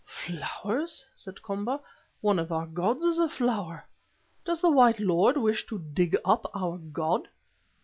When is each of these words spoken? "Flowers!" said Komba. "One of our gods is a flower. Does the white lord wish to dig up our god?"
"Flowers!" 0.03 1.05
said 1.13 1.43
Komba. 1.43 1.79
"One 2.21 2.39
of 2.39 2.51
our 2.51 2.65
gods 2.65 3.03
is 3.03 3.19
a 3.19 3.29
flower. 3.29 3.85
Does 4.43 4.59
the 4.59 4.71
white 4.71 4.99
lord 4.99 5.37
wish 5.37 5.67
to 5.67 5.77
dig 5.77 6.17
up 6.25 6.49
our 6.55 6.79
god?" 6.79 7.27